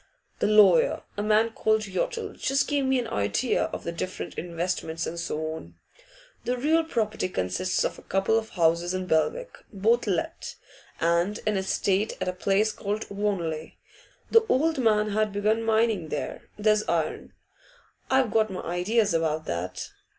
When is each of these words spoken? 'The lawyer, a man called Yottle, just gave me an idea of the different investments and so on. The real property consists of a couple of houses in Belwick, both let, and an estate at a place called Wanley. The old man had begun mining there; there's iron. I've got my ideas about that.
'The 0.39 0.47
lawyer, 0.47 1.03
a 1.15 1.21
man 1.21 1.51
called 1.51 1.83
Yottle, 1.85 2.33
just 2.33 2.67
gave 2.67 2.85
me 2.85 2.97
an 2.97 3.07
idea 3.07 3.65
of 3.65 3.83
the 3.83 3.91
different 3.91 4.33
investments 4.33 5.05
and 5.05 5.19
so 5.19 5.53
on. 5.53 5.75
The 6.43 6.57
real 6.57 6.83
property 6.83 7.29
consists 7.29 7.83
of 7.83 7.99
a 7.99 8.01
couple 8.01 8.35
of 8.35 8.49
houses 8.49 8.95
in 8.95 9.05
Belwick, 9.05 9.59
both 9.71 10.07
let, 10.07 10.55
and 10.99 11.39
an 11.45 11.55
estate 11.55 12.17
at 12.19 12.27
a 12.27 12.33
place 12.33 12.71
called 12.71 13.11
Wanley. 13.11 13.77
The 14.31 14.43
old 14.49 14.79
man 14.79 15.09
had 15.09 15.31
begun 15.31 15.61
mining 15.61 16.07
there; 16.09 16.49
there's 16.57 16.81
iron. 16.89 17.33
I've 18.09 18.31
got 18.31 18.49
my 18.49 18.61
ideas 18.61 19.13
about 19.13 19.45
that. 19.45 19.91